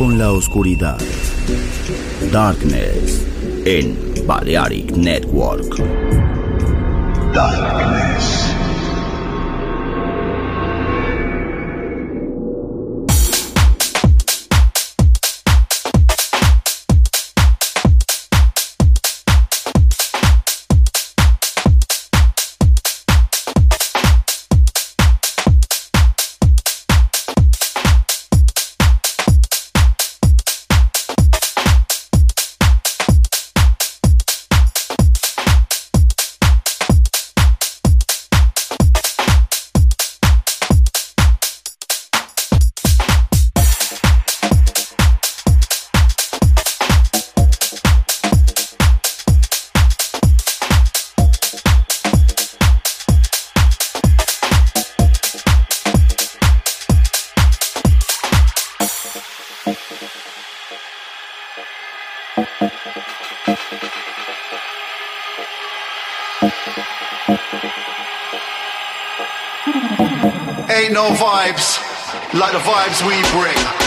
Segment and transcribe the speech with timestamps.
[0.00, 0.98] Con la oscuridad.
[2.32, 3.22] Darkness
[3.66, 5.76] en Balearic Network.
[7.34, 8.29] Darkness.
[71.50, 71.78] Vibes
[72.34, 73.79] like the vibes we bring.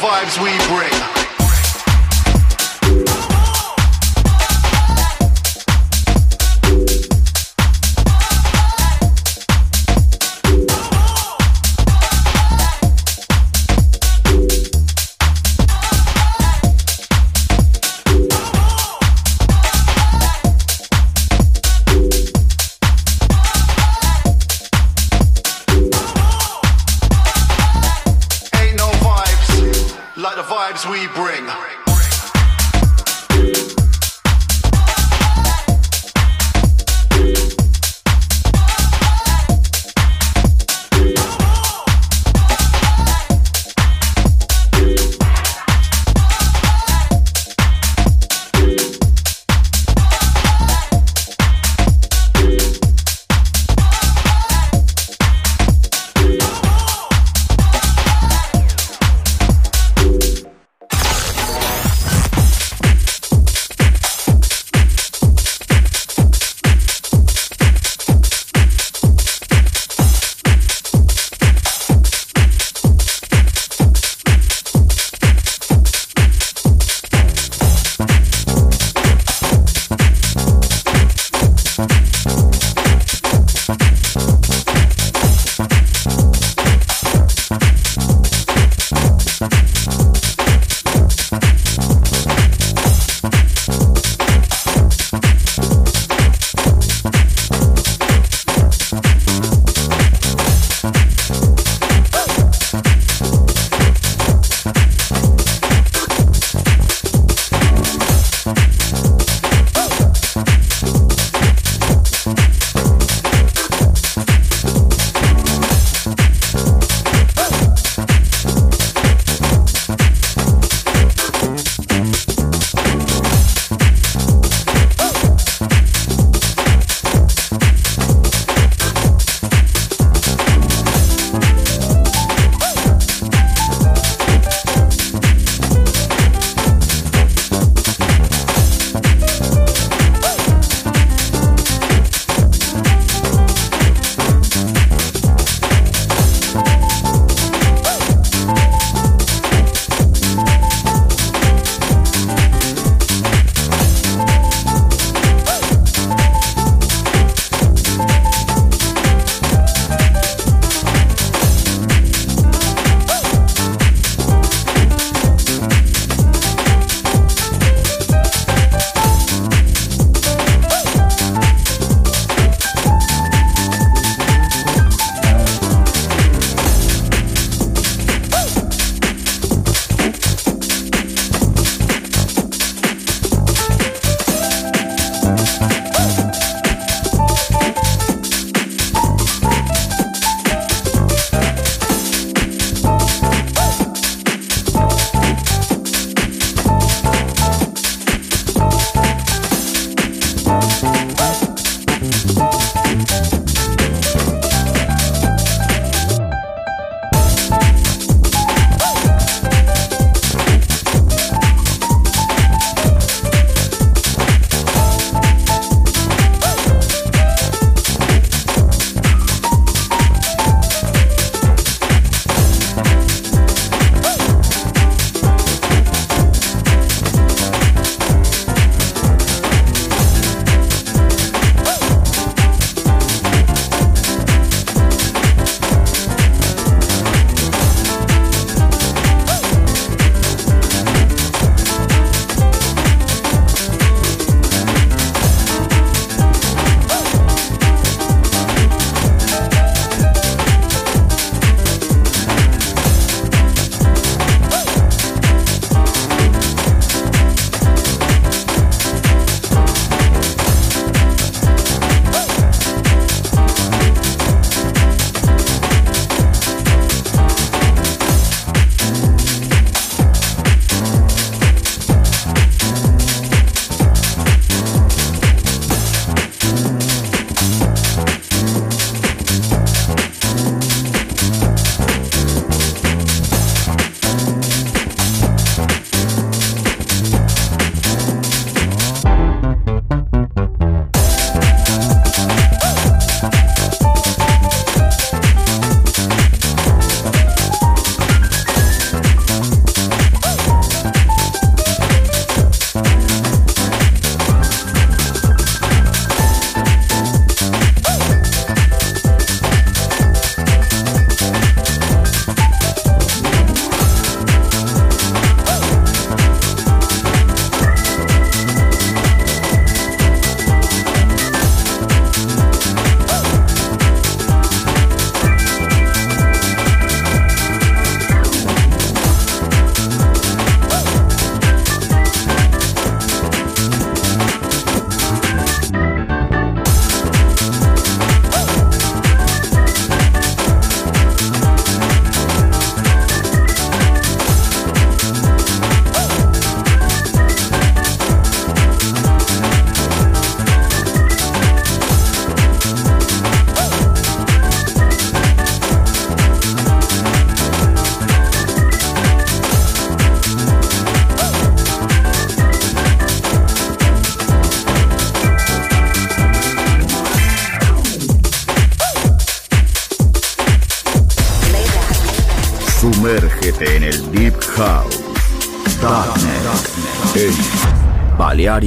[0.00, 1.19] Vibes we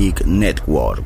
[0.03, 1.02] Balearic Network.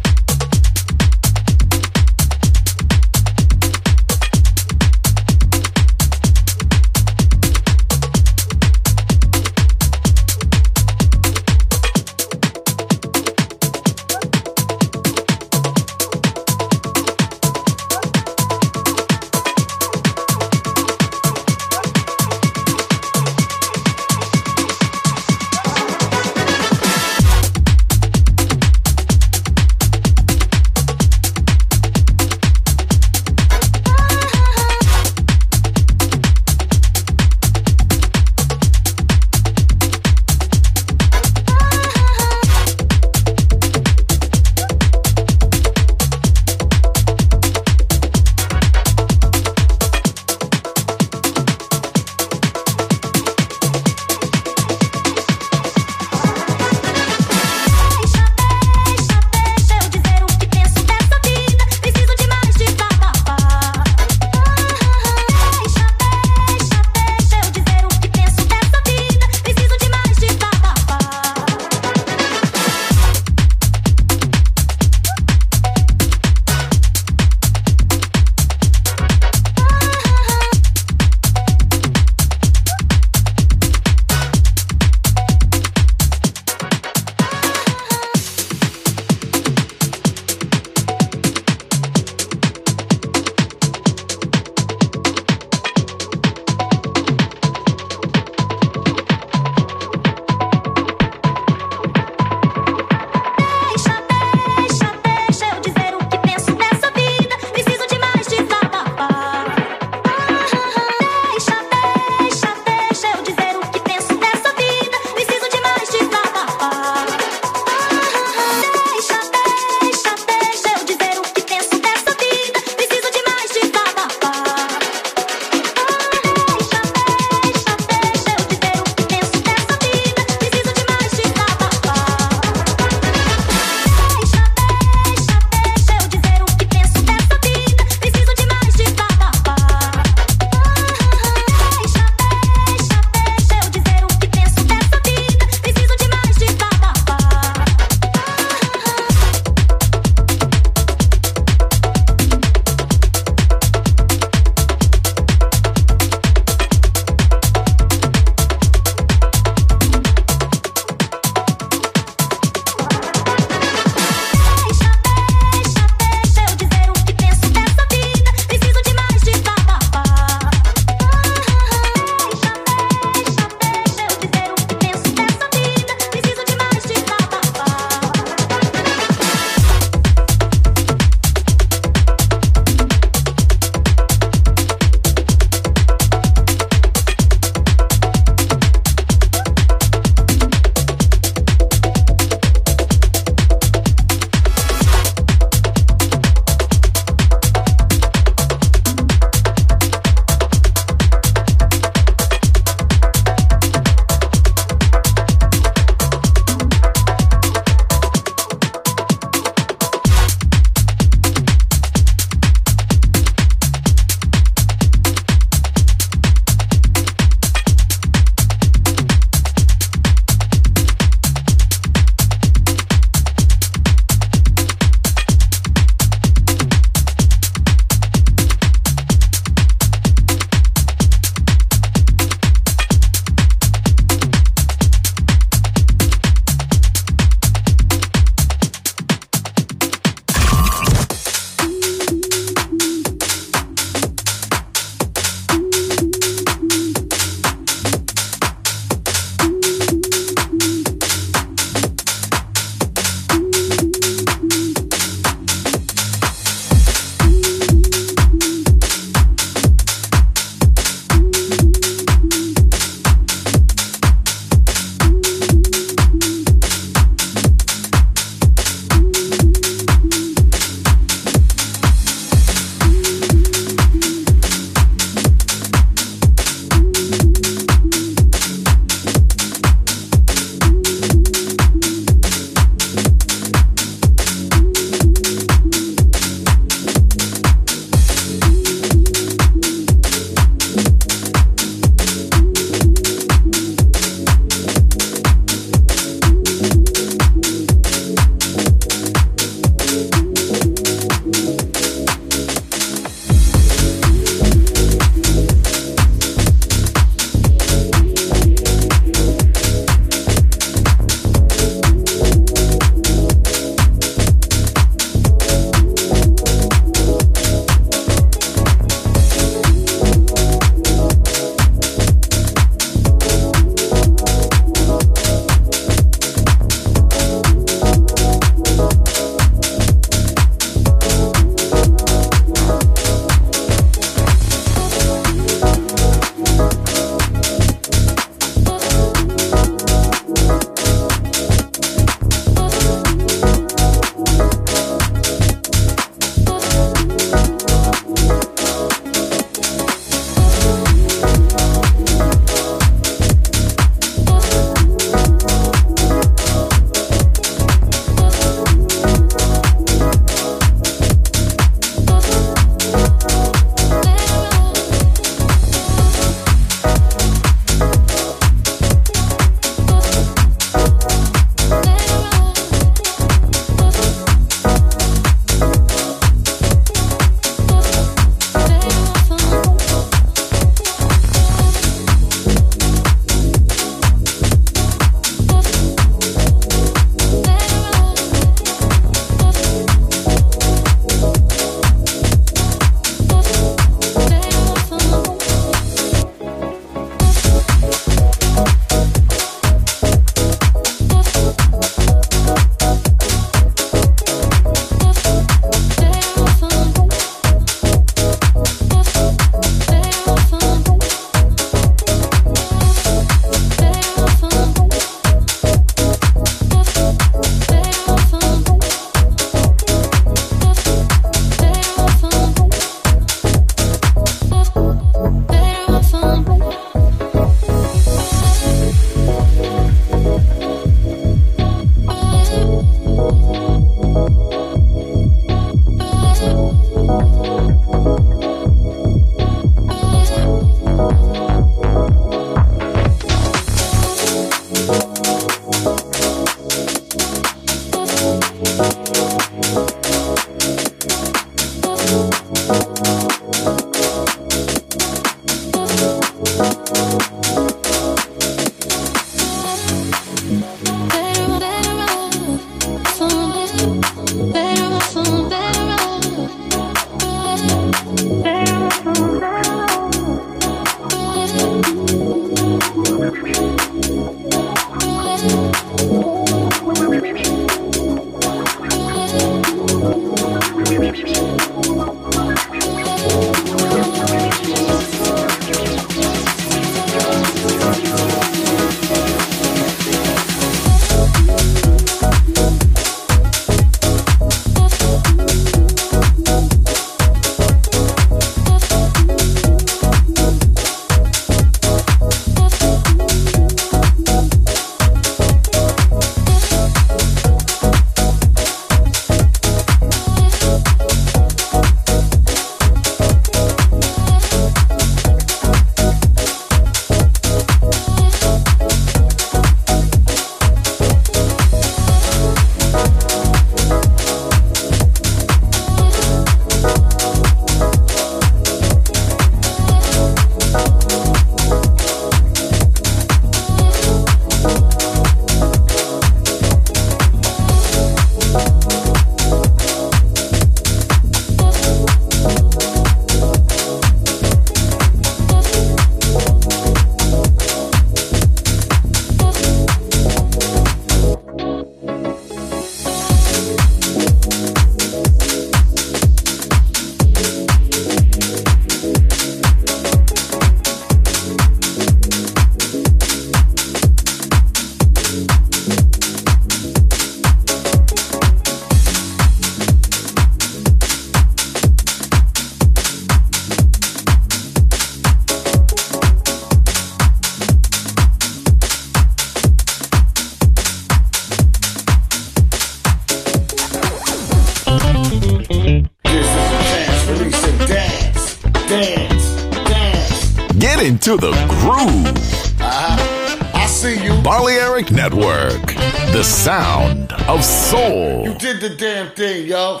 [598.80, 600.00] Did the damn thing, yo.